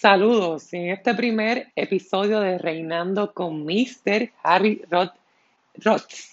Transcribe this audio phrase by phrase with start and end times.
[0.00, 0.72] Saludos.
[0.72, 4.32] En este primer episodio de Reinando con Mr.
[4.42, 5.12] Harry Roth,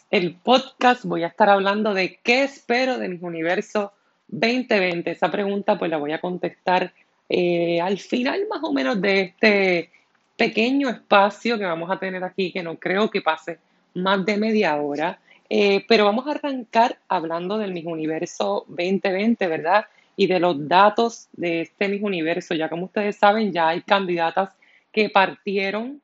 [0.09, 3.91] el podcast, voy a estar hablando de qué espero de mi universo
[4.29, 5.11] 2020.
[5.11, 6.93] Esa pregunta pues la voy a contestar
[7.27, 9.91] eh, al final más o menos de este
[10.37, 13.59] pequeño espacio que vamos a tener aquí, que no creo que pase
[13.93, 15.19] más de media hora.
[15.49, 19.85] Eh, pero vamos a arrancar hablando del mi universo 2020, ¿verdad?
[20.19, 22.53] Y de los datos de este mismo universo.
[22.53, 24.49] Ya como ustedes saben, ya hay candidatas
[24.91, 26.01] que partieron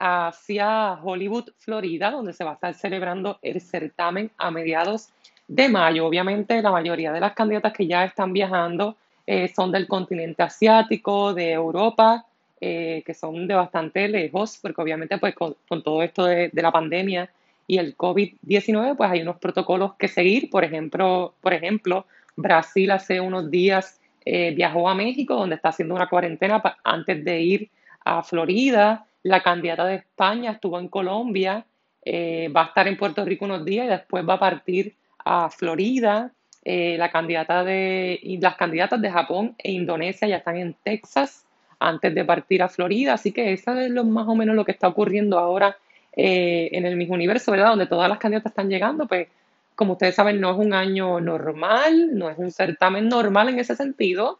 [0.00, 5.10] hacia Hollywood, Florida, donde se va a estar celebrando el certamen a mediados
[5.46, 6.06] de mayo.
[6.06, 8.96] Obviamente la mayoría de las candidatas que ya están viajando
[9.28, 12.26] eh, son del continente asiático, de Europa,
[12.60, 16.72] eh, que son de bastante lejos, porque obviamente pues con, todo esto de, de, la
[16.72, 17.30] pandemia
[17.68, 20.50] y el COVID-19 pues hay unos protocolos que seguir.
[20.50, 22.06] Por ejemplo, por ejemplo
[22.36, 27.40] Brasil hace unos días eh, viajó a México, donde está haciendo una cuarentena antes de
[27.40, 27.70] ir
[28.04, 29.06] a Florida.
[29.22, 31.64] La candidata de España estuvo en Colombia,
[32.04, 35.50] eh, va a estar en Puerto Rico unos días y después va a partir a
[35.50, 36.32] Florida.
[36.64, 41.44] Eh, la candidata de, y las candidatas de Japón e Indonesia ya están en Texas
[41.80, 43.14] antes de partir a Florida.
[43.14, 45.76] Así que eso es lo, más o menos lo que está ocurriendo ahora
[46.14, 47.70] en el mismo universo, ¿verdad?
[47.70, 49.28] Donde todas las candidatas están llegando, pues
[49.74, 53.76] como ustedes saben, no es un año normal, no es un certamen normal en ese
[53.76, 54.38] sentido,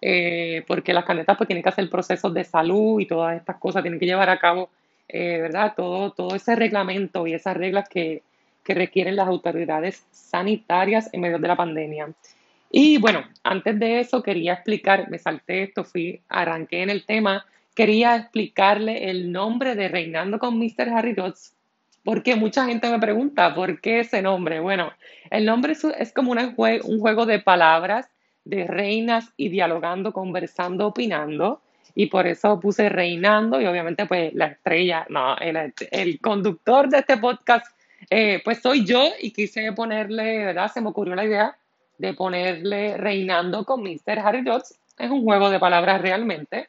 [0.00, 3.82] eh, porque las candidatas pues tienen que hacer procesos de salud y todas estas cosas,
[3.82, 4.70] tienen que llevar a cabo,
[5.08, 5.74] eh, ¿verdad?
[5.76, 8.22] Todo, todo ese reglamento y esas reglas que,
[8.64, 12.08] que requieren las autoridades sanitarias en medio de la pandemia.
[12.70, 17.44] Y bueno, antes de eso quería explicar, me salté esto, fui, arranqué en el tema,
[17.74, 20.88] quería explicarle el nombre de Reinando con Mr.
[20.88, 21.54] Harry Dodds
[22.04, 24.60] porque mucha gente me pregunta, ¿por qué ese nombre?
[24.60, 24.92] Bueno,
[25.30, 28.08] el nombre es, como un juego de palabras
[28.44, 31.60] de reinas y dialogando, conversando, opinando.
[31.94, 37.18] Y por eso puse reinando y obviamente pues la estrella, no, el, conductor de este
[37.18, 37.66] podcast,
[38.08, 40.72] eh, pues soy yo y quise ponerle, ¿verdad?
[40.72, 41.56] Se me ocurrió la idea
[41.98, 44.18] de ponerle reinando con Mr.
[44.18, 44.74] Harry Dodds.
[44.98, 46.68] Es un juego de palabras realmente.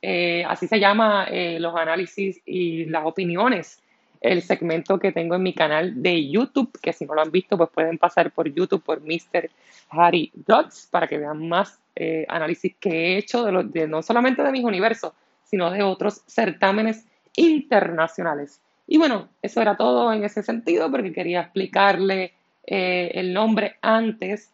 [0.00, 3.81] Eh, así se llama eh, los análisis y las opiniones
[4.22, 7.58] el segmento que tengo en mi canal de YouTube, que si no lo han visto,
[7.58, 9.50] pues pueden pasar por YouTube por Mr.
[9.90, 14.42] Harry Dots para que vean más eh, análisis que he hecho de, de, no solamente
[14.42, 15.12] de mis universos,
[15.44, 18.60] sino de otros certámenes internacionales.
[18.86, 22.32] Y bueno, eso era todo en ese sentido, porque quería explicarle
[22.64, 24.52] eh, el nombre antes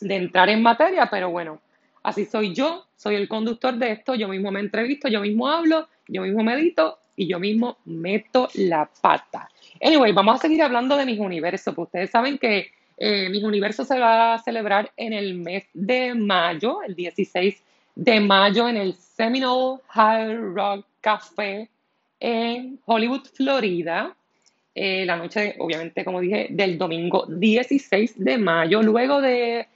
[0.00, 1.60] de entrar en materia, pero bueno,
[2.04, 5.88] así soy yo, soy el conductor de esto, yo mismo me entrevisto, yo mismo hablo,
[6.06, 9.48] yo mismo medito y yo mismo meto la pata.
[9.80, 11.74] Anyway, vamos a seguir hablando de mis universos.
[11.74, 16.14] Pues ustedes saben que eh, mis universos se va a celebrar en el mes de
[16.14, 17.62] mayo, el 16
[17.94, 21.68] de mayo, en el Seminole High Rock Café
[22.20, 24.14] en Hollywood, Florida.
[24.74, 29.68] Eh, la noche, obviamente, como dije, del domingo 16 de mayo, luego de,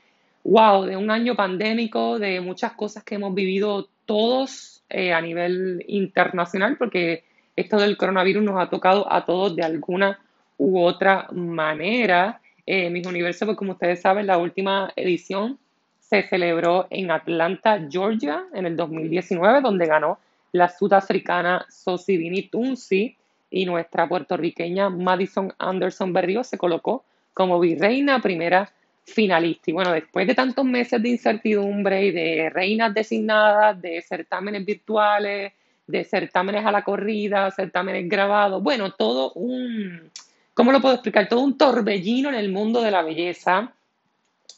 [0.44, 5.84] wow, de un año pandémico, de muchas cosas que hemos vivido todos eh, a nivel
[5.86, 7.24] internacional, porque
[7.58, 10.20] esto del coronavirus nos ha tocado a todos de alguna
[10.58, 12.40] u otra manera.
[12.64, 15.58] Eh, Mis Universo, pues como ustedes saben, la última edición
[15.98, 20.18] se celebró en Atlanta, Georgia, en el 2019, donde ganó
[20.52, 23.16] la sudafricana Sosibini Tunsi
[23.50, 27.04] y nuestra puertorriqueña Madison Anderson Berrío se colocó
[27.34, 28.70] como virreina primera
[29.04, 29.70] finalista.
[29.70, 35.52] Y bueno, después de tantos meses de incertidumbre y de reinas designadas, de certámenes virtuales,
[35.88, 40.10] de certámenes a la corrida, certámenes grabados, bueno, todo un,
[40.54, 41.28] ¿cómo lo puedo explicar?
[41.28, 43.72] Todo un torbellino en el mundo de la belleza.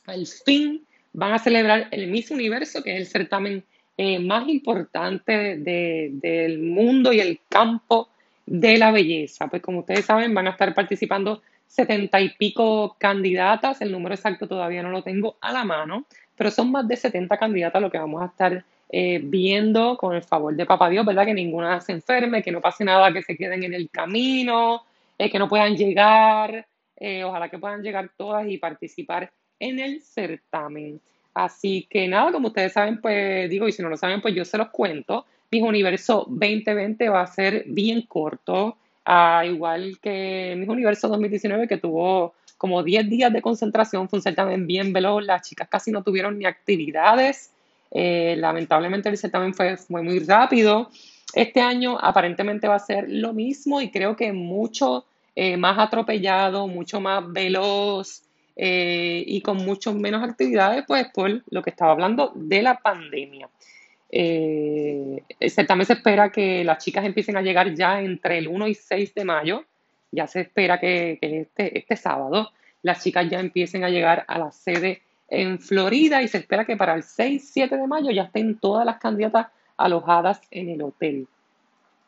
[0.07, 3.65] Al fin van a celebrar el Miss Universo, que es el certamen
[3.97, 8.09] eh, más importante del mundo y el campo
[8.45, 9.47] de la belleza.
[9.47, 14.49] Pues como ustedes saben, van a estar participando setenta y pico candidatas, el número exacto
[14.49, 17.99] todavía no lo tengo a la mano, pero son más de 70 candidatas lo que
[17.99, 21.25] vamos a estar eh, viendo con el favor de Papá Dios, ¿verdad?
[21.25, 24.82] Que ninguna se enferme, que no pase nada, que se queden en el camino,
[25.17, 26.67] eh, que no puedan llegar,
[26.97, 29.31] eh, ojalá que puedan llegar todas y participar
[29.61, 31.00] en el certamen.
[31.32, 34.44] Así que nada, como ustedes saben, pues digo, y si no lo saben, pues yo
[34.44, 35.25] se los cuento.
[35.53, 38.76] Mi universo 2020 va a ser bien corto,
[39.44, 44.67] igual que mi universo 2019 que tuvo como 10 días de concentración, fue un certamen
[44.67, 47.53] bien veloz, las chicas casi no tuvieron ni actividades,
[47.90, 50.90] eh, lamentablemente el certamen fue, fue muy rápido.
[51.34, 55.04] Este año aparentemente va a ser lo mismo y creo que mucho
[55.37, 58.22] eh, más atropellado, mucho más veloz
[58.56, 63.48] eh, y con mucho menos actividades, pues por lo que estaba hablando de la pandemia.
[64.10, 68.69] Eh, el certamen se espera que las chicas empiecen a llegar ya entre el 1
[68.69, 69.64] y 6 de mayo.
[70.10, 72.50] Ya se espera que, este, este sábado
[72.82, 75.00] las chicas ya empiecen a llegar a la sede
[75.31, 78.99] en Florida y se espera que para el 6-7 de mayo ya estén todas las
[78.99, 79.47] candidatas
[79.77, 81.27] alojadas en el hotel.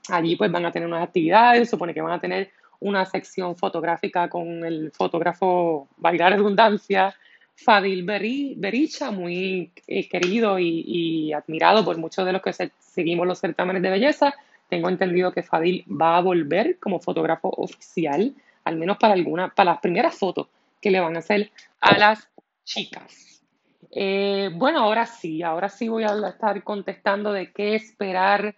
[0.09, 4.29] Allí pues van a tener unas actividades, supone que van a tener una sección fotográfica
[4.29, 7.15] con el fotógrafo, la redundancia,
[7.55, 13.83] Fadil Bericha, muy eh, querido y, admirado por muchos de los que seguimos los certámenes
[13.83, 14.35] de belleza.
[14.69, 18.35] Tengo entendido que Fadil va a volver como fotógrafo oficial,
[18.65, 20.49] al menos para alguna, para las primeras fotos
[20.81, 22.29] que le van a hacer a las
[22.65, 23.43] chicas.
[23.91, 28.55] Eh, bueno, ahora sí, ahora sí voy a estar contestando de qué esperar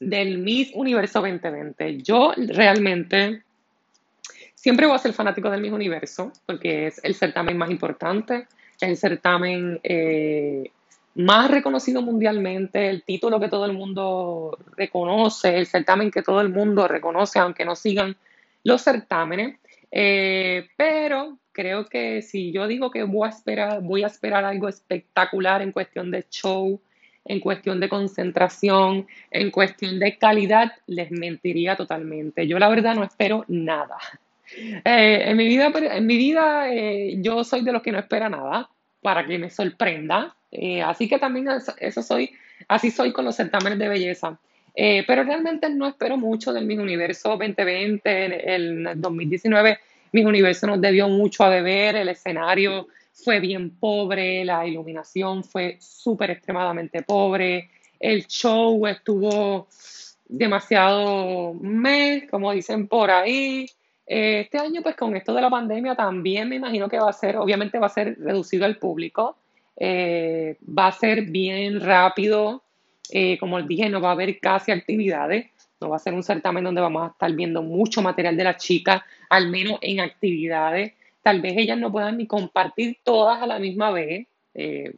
[0.00, 1.98] del Miss Universo 2020.
[2.02, 3.42] Yo realmente
[4.54, 8.48] siempre voy a ser fanático del Miss Universo porque es el certamen más importante,
[8.80, 10.70] el certamen eh,
[11.14, 16.48] más reconocido mundialmente, el título que todo el mundo reconoce, el certamen que todo el
[16.48, 18.16] mundo reconoce, aunque no sigan
[18.64, 19.58] los certámenes.
[19.90, 24.68] Eh, pero creo que si yo digo que voy a esperar, voy a esperar algo
[24.68, 26.80] espectacular en cuestión de show,
[27.24, 32.46] en cuestión de concentración, en cuestión de calidad, les mentiría totalmente.
[32.46, 33.96] Yo la verdad no espero nada.
[34.54, 38.28] Eh, en mi vida, en mi vida eh, yo soy de los que no espera
[38.28, 38.68] nada
[39.00, 40.36] para que me sorprenda.
[40.50, 42.30] Eh, así que también eso soy,
[42.68, 44.38] así soy con los certámenes de belleza.
[44.74, 49.78] pero realmente no espero mucho del Miss Universo 2020, el, el 2019.
[50.12, 55.76] Miss Universo nos debió mucho a deber, el escenario fue bien pobre, la iluminación fue
[55.80, 59.68] súper extremadamente pobre, el show estuvo
[60.26, 63.66] demasiado mes, como dicen por ahí.
[64.04, 67.36] Este año, pues con esto de la pandemia también me imagino que va a ser,
[67.36, 69.36] obviamente va a ser reducido al público,
[69.76, 72.62] eh, va a ser bien rápido,
[73.12, 75.46] eh, como dije, no va a haber casi actividades,
[75.80, 78.56] no va a ser un certamen donde vamos a estar viendo mucho material de las
[78.56, 80.92] chicas, al menos en actividades
[81.22, 84.92] tal vez ellas no puedan ni compartir todas a la misma vez, eh,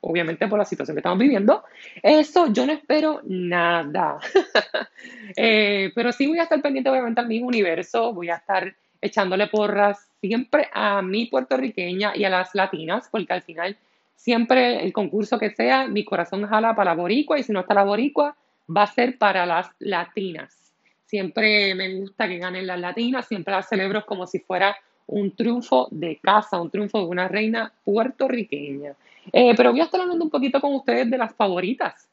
[0.00, 1.64] obviamente por la situación que estamos viviendo.
[2.02, 4.18] Eso yo no espero nada.
[5.36, 9.46] Eh, pero sí voy a estar pendiente obviamente al mismo universo, voy a estar echándole
[9.46, 13.76] porras siempre a mi puertorriqueña y a las latinas, porque al final
[14.18, 17.72] siempre el concurso que sea, mi corazón jala para la boricua y si no está
[17.72, 18.36] la boricua,
[18.68, 20.74] va a ser para las latinas.
[21.06, 24.76] Siempre me gusta que ganen las latinas, siempre las celebro como si fuera
[25.06, 28.94] un triunfo de casa, un triunfo de una reina puertorriqueña.
[29.32, 32.08] Eh, pero voy a estar hablando un poquito con ustedes de las favoritas,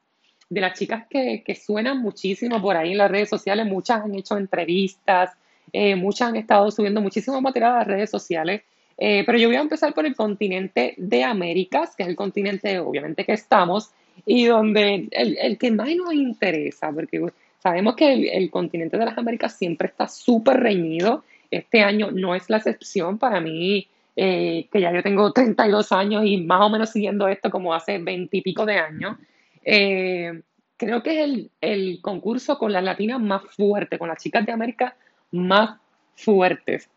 [0.48, 3.66] de las chicas que, suenan muchísimo por ahí en las redes sociales.
[3.66, 5.32] Muchas han hecho entrevistas,
[5.74, 8.62] eh, muchas han estado subiendo muchísimo material a las redes sociales.
[8.98, 12.80] Eh, pero yo voy a empezar por el continente de Américas, que es el continente
[12.80, 13.92] obviamente que estamos,
[14.26, 17.22] y donde el, que más nos interesa, porque
[17.60, 22.36] sabemos que el, el continente de las Américas siempre está súper reñido este año no
[22.36, 26.70] es la excepción para mí, eh, que ya yo tengo 32 años y más o
[26.70, 29.18] menos siguiendo esto como hace 20 y pico de años.
[29.64, 30.42] Eh,
[30.78, 34.96] creo que es el, concurso con las latinas más fuerte, con las chicas de América
[35.32, 35.80] más
[36.16, 36.90] fuertes.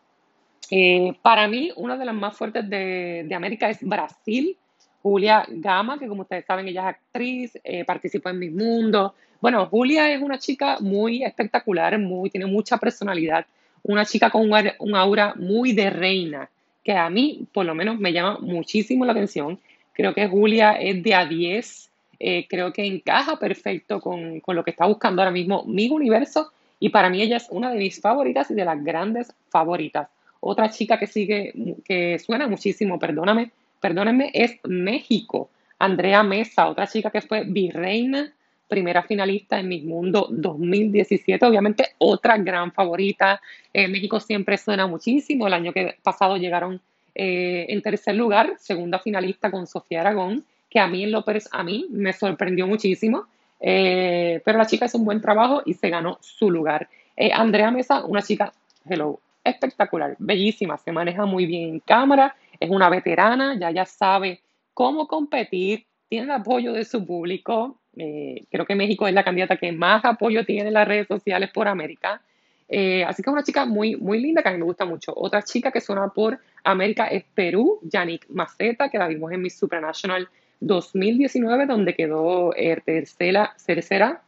[0.71, 4.57] Eh, para mí, una de las más fuertes de, América es Brasil.
[5.01, 7.53] Julia Gama, que como ustedes saben, ella es actriz,
[7.87, 9.15] participó en Mi Mundo.
[9.39, 13.45] Bueno, Julia es una chica muy espectacular, muy, tiene mucha personalidad
[13.83, 14.49] una chica con
[14.79, 16.49] un aura muy de reina,
[16.83, 19.59] que a mí por lo menos me llama muchísimo la atención.
[19.93, 24.71] Creo que Julia es de a 10, eh, creo que encaja perfecto con, lo que
[24.71, 28.49] está buscando ahora mismo mi universo y para mí ella es una de mis favoritas
[28.51, 30.07] y de las grandes favoritas.
[30.39, 31.53] Otra chica que sigue,
[31.85, 35.49] que suena muchísimo, perdóname, perdónenme, es México.
[35.79, 38.33] Andrea Mesa, otra chica que fue virreina
[38.69, 43.41] primera finalista en Miss Mundo 2017, obviamente otra gran favorita.
[43.73, 46.79] Eh, México siempre suena muchísimo, el año que pasado llegaron
[47.15, 51.63] eh, en tercer lugar, segunda finalista con Sofía Aragón, que a mí en López a
[51.63, 53.25] mí me sorprendió muchísimo,
[53.59, 56.87] eh, pero la chica hizo un buen trabajo y se ganó su lugar.
[57.33, 58.53] Andrea Mesa, una chica,
[58.89, 64.41] hello, espectacular, bellísima, se maneja muy bien en cámara, es una veterana, ya ya sabe
[64.73, 69.57] cómo competir, tiene el apoyo de su público, eh, creo que México es la candidata
[69.57, 72.21] que más apoyo tiene en las redes sociales por América.
[72.71, 75.11] Eh, así que es una chica muy, muy linda que a mí me gusta mucho.
[75.15, 79.57] Otra chica que suena por América es Perú, Yannick Maceta, que la vimos en Miss
[79.57, 80.29] Supranational
[80.59, 84.21] 2019, donde quedó eh, tercera, tercera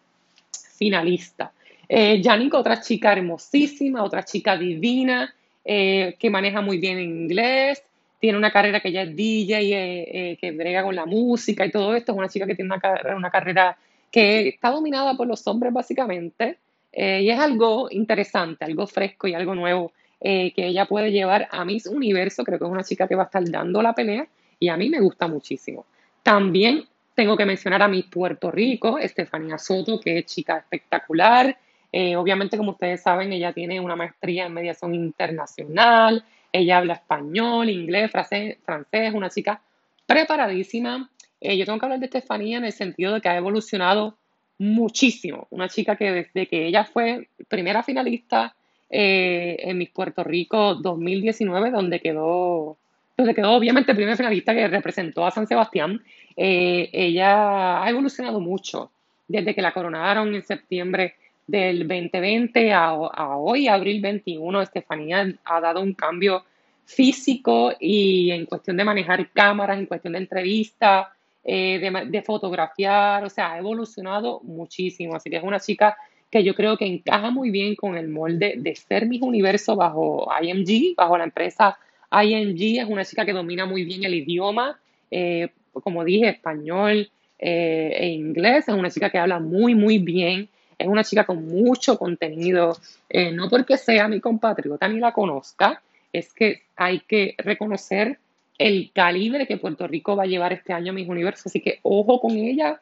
[0.78, 1.52] finalista.
[1.92, 5.34] Yannick, otra chica hermosísima, otra chica divina,
[5.64, 7.84] que maneja muy bien inglés,
[8.20, 11.96] tiene una carrera que ya es DJ, eh, que brega con la música y todo
[11.96, 12.12] esto.
[12.12, 13.78] Es una chica que tiene una, carrera
[14.12, 16.58] que está dominada por los hombres básicamente.
[16.94, 21.88] y es algo interesante, algo fresco y algo nuevo que ella puede llevar a Miss
[21.88, 22.44] Universo.
[22.44, 24.28] Creo que es una chica que va a estar dando la pelea
[24.60, 25.86] y a mí me gusta muchísimo.
[26.24, 31.58] También tengo que mencionar a mi Puerto Rico, Estefanía Soto, que es chica espectacular.
[31.92, 37.70] Eh, obviamente, como ustedes saben, ella tiene una maestría en mediación internacional, ella habla español,
[37.70, 39.62] inglés, francés, francés una chica
[40.06, 41.10] preparadísima.
[41.40, 44.16] Eh, yo tengo que hablar de Estefanía en el sentido de que ha evolucionado
[44.58, 45.48] muchísimo.
[45.50, 48.56] Una chica que desde que ella fue primera finalista
[48.90, 52.78] eh, en Miss Puerto Rico 2019, donde quedó
[53.18, 56.02] donde quedó obviamente primera finalista que representó a San Sebastián.
[56.36, 58.90] Ella ha evolucionado mucho
[59.28, 61.16] desde que la coronaron en septiembre
[61.48, 64.62] del 2020 a, hoy, abril 21.
[64.62, 66.44] Estefanía ha dado un cambio
[66.86, 71.08] físico y en cuestión de manejar cámaras, en cuestión de entrevistas,
[71.44, 71.80] eh,
[72.10, 75.16] de, fotografiar, o sea, ha evolucionado muchísimo.
[75.16, 75.98] Así que es una chica
[76.30, 80.30] que yo creo que encaja muy bien con el molde de ser Miss Universo bajo
[80.42, 81.78] IMG, bajo la empresa
[82.12, 84.80] ING es una chica que domina muy bien el idioma,
[85.10, 88.68] eh, como dije, español eh, e inglés.
[88.68, 90.50] Es una chica que habla muy, muy bien.
[90.82, 92.78] Es una chica con mucho contenido.
[93.10, 98.18] Eh, no porque sea mi compatriota ni la conozca, es que hay que reconocer
[98.58, 101.48] el calibre que Puerto Rico va a llevar este año a mis universos.
[101.48, 102.80] Así que ojo con ella,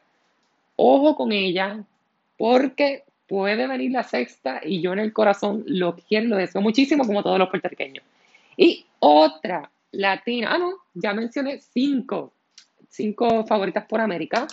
[0.76, 1.84] ojo con ella,
[2.36, 7.06] porque puede venir la sexta y yo en el corazón lo quiero, lo deseo muchísimo
[7.06, 8.04] como todos los puertorriqueños.
[8.56, 12.32] Y otra latina, ah, no, ya mencioné cinco,
[12.88, 14.46] cinco favoritas por América.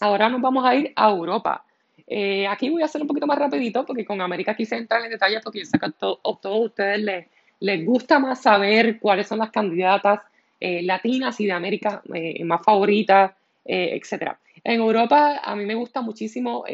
[0.00, 1.65] Ahora nos vamos a ir a Europa.
[2.06, 5.10] Eh, aquí voy a hacer un poquito más rapidito porque con América quise entrar en
[5.10, 6.20] detalle porque yo sé que a, todos
[6.66, 7.26] ustedes les,
[7.58, 10.20] les, gusta más saber cuáles son las candidatas
[10.60, 13.32] eh, latinas y de América eh, más favoritas,
[13.68, 14.36] etc.
[14.62, 16.64] En Europa a mí me gusta muchísimo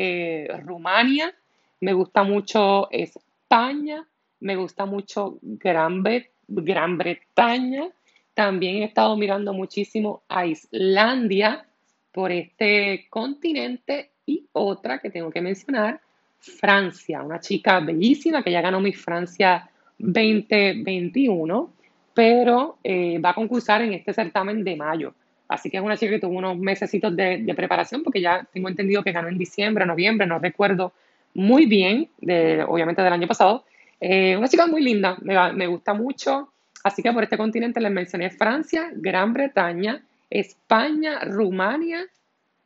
[0.63, 1.35] Rumania,
[1.81, 4.07] me gusta mucho España,
[4.41, 6.03] me gusta mucho Gran,
[6.49, 7.89] Gran Bretaña.
[8.35, 11.67] También he estado mirando muchísimo a Islandia
[12.13, 16.01] por este continente y otra que tengo que mencionar,
[16.39, 21.73] Francia, una chica bellísima que ya ganó mi Francia 2021,
[22.15, 25.15] pero eh, va a concursar en este certamen de mayo.
[25.49, 29.03] Así que es una chica que tuvo unos meses de, preparación porque ya tengo entendido
[29.03, 30.93] que ganó en diciembre, noviembre, no recuerdo
[31.35, 32.09] muy bien,
[32.67, 33.65] obviamente del año pasado,
[34.01, 36.49] eh, una chica muy linda, me, gusta mucho.
[36.83, 42.05] Así que por este continente les mencioné Francia, Gran Bretaña, España, Rumania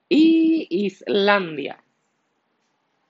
[0.09, 1.79] y Islandia.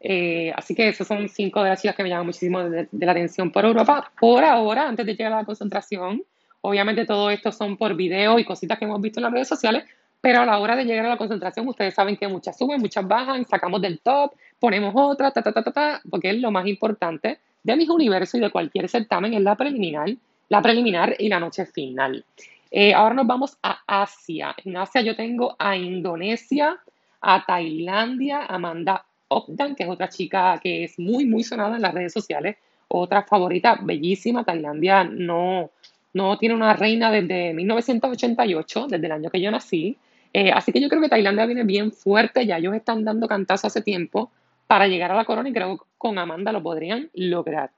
[0.01, 3.13] Eh, así que esos son cinco de las chicas que me llaman muchísimo de, la
[3.13, 4.11] atención por Europa.
[4.21, 6.23] Por ahora, antes de llegar a la concentración,
[6.61, 9.85] obviamente todo esto son por video y cositas que hemos visto en las redes sociales,
[10.21, 13.07] pero a la hora de llegar a la concentración, ustedes saben que muchas suben, muchas
[13.07, 16.67] bajan, sacamos del top, ponemos otra, ta, ta, ta, ta, ta, porque es lo más
[16.67, 20.09] importante de mis universos y de cualquier certamen es la preliminar,
[20.49, 22.25] la preliminar y la noche final.
[22.71, 24.55] Eh, ahora nos vamos a Asia.
[24.65, 26.79] En Asia yo tengo a Indonesia,
[27.21, 31.95] a Tailandia, Amanda Opdan, que es otra chica que es muy, muy sonada en las
[31.95, 32.57] redes sociales.
[32.89, 34.45] Otra favorita, bellísima.
[34.45, 35.71] Tailandia no,
[36.13, 39.97] no tiene una reina desde 1988, desde el año que yo nací.
[40.33, 42.47] Eh, así que yo creo que Tailandia viene bien fuerte.
[42.47, 44.31] Ya ellos están dando cantazo hace tiempo
[44.67, 47.71] para llegar a la corona y creo que con Amanda lo podrían lograr.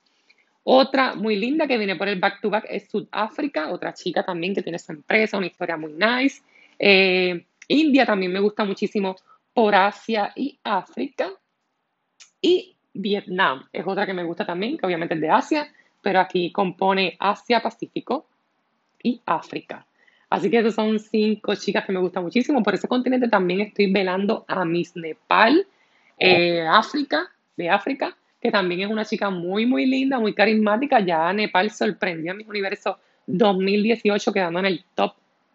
[0.71, 4.55] Otra muy linda que viene por el back to back es Sudáfrica, otra chica también
[4.55, 6.43] que tiene su empresa, una historia muy nice.
[6.79, 9.17] Eh, India también me gusta muchísimo
[9.55, 11.31] por Asia y África.
[12.43, 15.73] Y Vietnam es otra que me gusta también, que obviamente es de Asia,
[16.03, 18.27] pero aquí compone Asia, Pacífico
[19.03, 19.87] y África.
[20.29, 22.63] Así que esas son cinco chicas que me gustan muchísimo.
[22.63, 25.67] Por ese continente también estoy velando a Miss Nepal
[26.19, 31.00] eh, África, de África, que también es una chica muy, muy linda, muy carismática.
[31.00, 35.14] Ya Nepal sorprendió en mi universo 2018 quedando en el top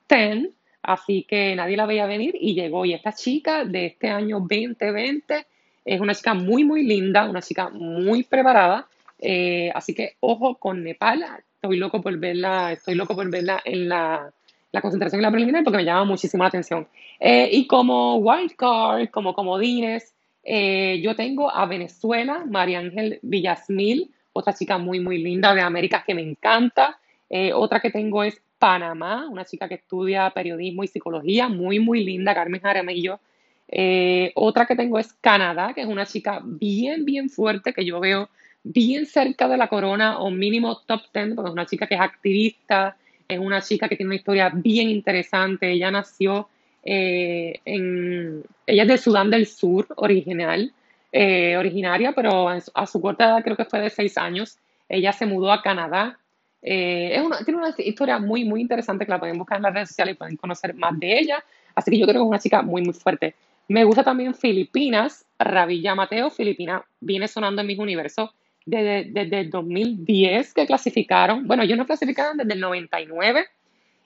[0.10, 0.50] 10,
[0.82, 2.86] así que nadie la veía venir y llegó.
[2.86, 5.46] Y esta chica de este año 2020
[5.86, 8.88] es una chica muy, muy linda, una chica muy preparada.
[9.20, 11.26] Eh, así que ojo con Nepal,
[11.56, 14.32] estoy loco por verla, estoy loco por verla en la,
[14.74, 16.88] la concentración en la preliminar porque me llama muchísimo la atención.
[17.20, 20.13] Eh, y como wildcard, como comodines,
[20.44, 26.04] eh, yo tengo a Venezuela, María Ángel Villasmil, otra chica muy, muy linda de América
[26.06, 27.00] que me encanta.
[27.30, 32.04] Eh, otra que tengo es Panamá, una chica que estudia periodismo y psicología, muy, muy
[32.04, 33.20] linda, Carmen Jaramillo.
[33.68, 38.00] Eh, otra que tengo es Canadá, que es una chica bien, bien fuerte, que yo
[38.00, 38.30] veo
[38.64, 42.02] bien cerca de la corona o mínimo top 10, porque es una chica que es
[42.02, 42.98] activista,
[43.28, 45.72] Es una chica que tiene una historia bien interesante.
[45.72, 46.50] Ella nació
[46.84, 48.44] eh, en.
[48.66, 50.72] Ella es de Sudán del Sur, original,
[51.12, 54.58] eh, originaria, pero a su corta edad, creo que fue de seis años,
[54.90, 56.20] ella se mudó a Canadá.
[56.62, 59.90] Eh, es tiene una historia muy, muy interesante que la pueden buscar en las redes
[59.90, 61.44] sociales y pueden conocer más de ella.
[61.76, 63.36] Así que yo creo que es una chica muy, muy fuerte.
[63.68, 66.30] Me gusta también Filipinas, Ravilla Mateo.
[66.30, 68.32] Filipinas viene sonando en mis universos
[68.66, 71.48] desde, desde el 2010 que clasificaron.
[71.48, 73.46] Bueno, ellos no clasificaron desde el 99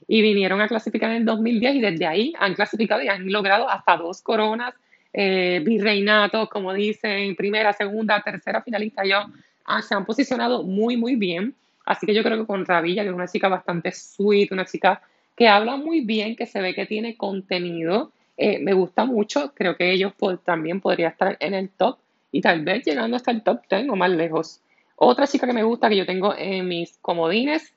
[0.08, 3.70] y vinieron a clasificar en el 2010 y desde ahí han clasificado y han logrado
[3.70, 4.74] hasta dos coronas,
[5.14, 9.04] eh, virreinatos, como dicen, primera, segunda, tercera finalista.
[9.66, 11.56] Ah, se han posicionado muy, muy bien.
[11.86, 15.02] Así que yo creo que con Ravilla, que es una chica bastante sweet, una chica
[15.36, 19.54] que habla muy bien, que se ve que tiene contenido, eh, me gusta mucho.
[19.56, 20.14] Creo que ellos
[20.44, 21.98] también podrían estar en el top
[22.32, 24.62] y tal vez llegando hasta el top 10 o más lejos.
[24.96, 27.74] Otra chica que me gusta que yo tengo en mis comodines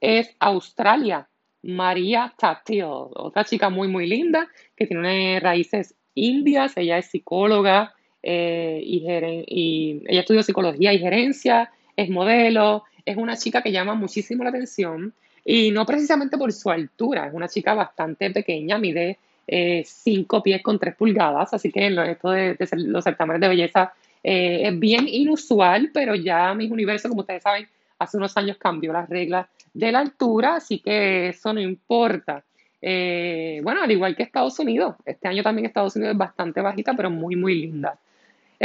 [0.00, 1.28] es Australia,
[1.64, 6.76] María Tatil, otra chica muy, muy linda que tiene raíces indias.
[6.76, 9.04] Ella es psicóloga eh, y,
[9.46, 14.50] y ella estudió psicología y gerencia, es modelo, es una chica que llama muchísimo la
[14.50, 15.12] atención
[15.44, 20.62] y no precisamente por su altura, es una chica bastante pequeña, mide 5 eh, pies
[20.62, 23.92] con 3 pulgadas, así que esto de, los certámenes de belleza
[24.22, 27.68] eh, es bien inusual, pero ya mis universos, como ustedes saben,
[27.98, 32.44] hace unos años cambió las reglas de la altura, así que eso no importa.
[32.80, 36.94] Eh, bueno, al igual que Estados Unidos, este año también Estados Unidos es bastante bajita,
[36.94, 37.98] pero muy, muy linda.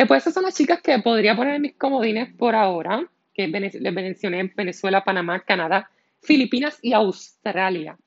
[0.07, 3.93] pues esas son las chicas que podría poner en mis comodines por ahora, que les
[3.93, 5.89] mencioné Venezuela, Panamá, Canadá,
[6.21, 7.97] Filipinas y Australia.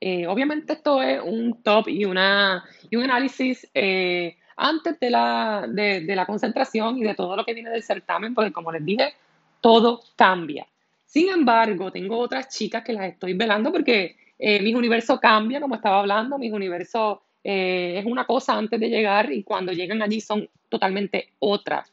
[0.00, 5.66] Eh, obviamente esto es un top y, una, y un análisis eh, antes de la,
[5.68, 9.14] de, la concentración y de todo lo que viene del certamen, porque como les dije,
[9.60, 10.66] todo cambia.
[11.10, 15.74] Sin embargo, tengo otras chicas que las estoy velando porque eh, mi universo cambia, como
[15.74, 20.46] estaba hablando, mi universo es una cosa antes de llegar y cuando llegan allí son
[20.68, 21.90] totalmente otras.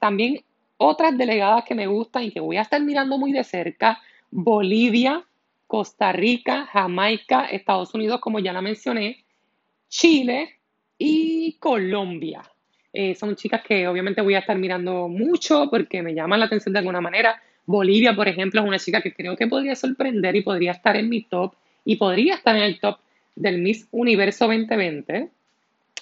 [0.00, 0.42] también
[0.78, 5.22] otras delegadas que me gustan y que voy a estar mirando muy de cerca Bolivia,
[5.66, 9.24] Costa Rica, Jamaica, Estados Unidos, como ya la mencioné,
[9.88, 10.60] Chile
[10.98, 12.42] y Colombia.
[12.92, 16.72] Eh, son chicas que obviamente voy a estar mirando mucho porque me llaman la atención
[16.72, 17.40] de alguna manera.
[17.66, 21.08] Bolivia, por ejemplo, es una chica que creo que podría sorprender y podría estar en
[21.08, 22.98] mi top y podría estar en el top
[23.34, 25.30] del Miss Universo 2020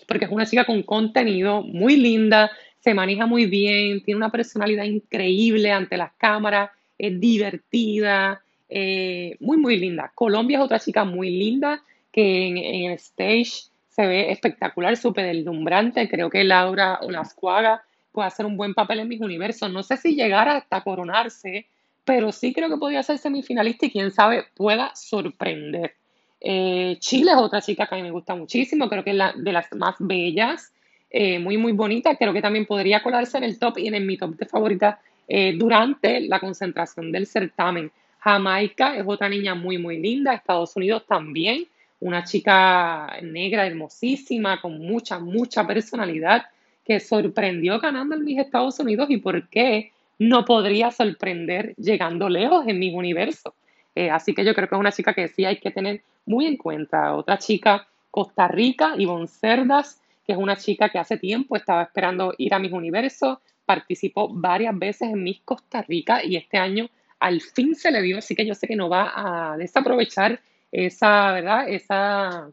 [0.07, 4.85] porque es una chica con contenido muy linda, se maneja muy bien, tiene una personalidad
[4.85, 10.12] increíble ante las cámaras es divertida, eh, muy, muy linda.
[10.14, 16.09] Colombia es otra chica muy linda que en, el stage se ve espectacular, súper deslumbrante.
[16.09, 19.72] Creo que Laura Olascuaga puede hacer un buen papel en mis universos.
[19.72, 21.66] No sé si llegara hasta coronarse,
[22.05, 25.94] pero sí creo que podría ser semifinalista y quién sabe pueda sorprender.
[26.40, 29.33] Eh, Chile es otra chica que a mí me gusta muchísimo, creo que es la,
[29.37, 30.72] de las más bellas,
[31.11, 32.16] eh, muy, muy bonita.
[32.16, 34.98] Creo que también podría colarse en el top y en mi top de favoritas
[35.29, 37.92] eh, durante la concentración del certamen.
[38.18, 41.66] Jamaica es otra niña muy, muy linda, Estados Unidos también,
[42.01, 46.44] una chica negra hermosísima, con mucha, mucha personalidad,
[46.85, 52.66] que sorprendió ganando en mis Estados Unidos y por qué no podría sorprender llegando lejos
[52.66, 53.55] en mi universo.
[53.95, 56.47] Eh, así que yo creo que es una chica que sí hay que tener muy
[56.47, 57.14] en cuenta.
[57.14, 62.35] Otra chica, Costa Rica, Ivonne Cerdas, que es una chica que hace tiempo estaba esperando
[62.38, 67.40] ir a mis universos, participó varias veces en Miss Costa Rica y este año al
[67.40, 70.40] fin se le dio, así que yo sé que no va a desaprovechar
[70.73, 71.68] esa, ¿verdad?
[71.68, 72.51] Esa,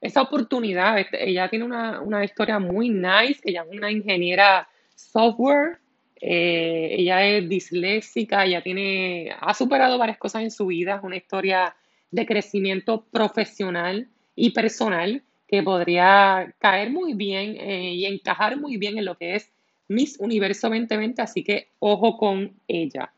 [0.00, 0.98] esa oportunidad.
[0.98, 5.78] Este, ella tiene una, historia muy nice, ella es una ingeniera software,
[6.20, 11.16] eh, ella es disléxica, ella tiene, ha superado varias cosas en su vida, es una
[11.16, 11.74] historia
[12.10, 18.98] de crecimiento profesional y personal que podría caer muy bien eh, y encajar muy bien
[18.98, 19.50] en lo que es
[19.88, 23.12] Miss Universo 2020, así que ojo con ella.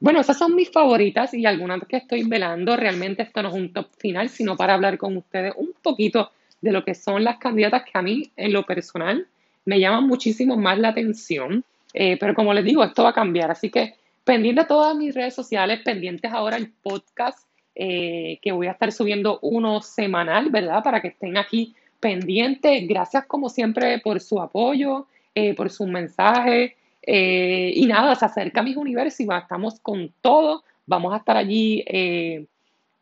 [0.00, 2.76] Bueno, esas son mis favoritas y algunas que estoy velando.
[2.76, 6.72] Realmente esto no es un top final, sino para hablar con ustedes un poquito de
[6.72, 9.26] lo que son las candidatas que a mí, en lo personal,
[9.64, 11.64] me llaman muchísimo más la atención.
[11.94, 13.50] Eh, pero como les digo, esto va a cambiar.
[13.50, 13.94] Así que
[14.24, 18.90] pendiente a todas mis redes sociales, pendientes ahora el podcast, eh, que voy a estar
[18.92, 20.82] subiendo uno semanal, ¿verdad?
[20.82, 22.86] Para que estén aquí pendientes.
[22.88, 25.06] Gracias como siempre por su apoyo.
[25.38, 26.72] Eh, por sus mensajes.
[27.06, 30.64] Eh, y nada, se acerca a mis universos estamos con todo.
[30.86, 32.46] Vamos a estar allí, eh,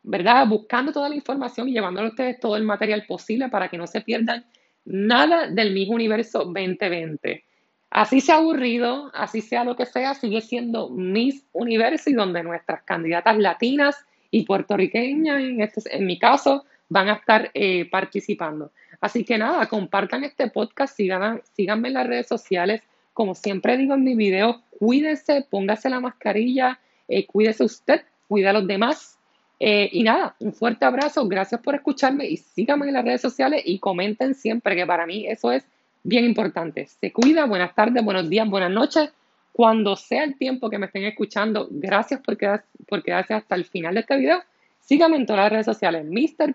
[0.03, 0.47] ¿verdad?
[0.47, 3.87] Buscando toda la información y llevándole a ustedes todo el material posible para que no
[3.87, 4.45] se pierdan
[4.85, 7.43] nada del Mis Universo 2020.
[7.89, 12.83] Así sea aburrido, así sea lo que sea, sigue siendo Miss Universo y donde nuestras
[12.83, 18.71] candidatas latinas y puertorriqueñas, en, este, en mi caso, van a estar eh, participando.
[18.99, 22.81] Así que nada, compartan este podcast, síganme en las redes sociales.
[23.15, 28.53] Como siempre digo en mi video, cuídese, póngase la mascarilla, eh, cuídese usted, cuida a
[28.53, 29.17] los demás.
[29.57, 33.61] Eh, y nada, un fuerte abrazo, gracias por escucharme y síganme en las redes sociales
[33.63, 35.65] y comenten siempre, que para mí eso es
[36.03, 36.87] bien importante.
[36.87, 39.09] Se cuida, buenas tardes, buenos días, buenas noches.
[39.53, 44.01] Cuando sea el tiempo que me estén escuchando, gracias por quedarse, hasta el final de
[44.01, 44.41] este video.
[44.81, 46.53] Síganme en todas las redes sociales, Mr.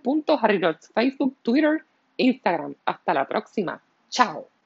[0.93, 1.85] Facebook, Twitter,
[2.19, 2.75] Instagram.
[2.85, 3.81] Hasta la próxima.
[4.11, 4.60] Chao.